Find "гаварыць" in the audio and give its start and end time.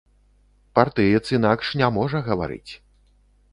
2.31-2.71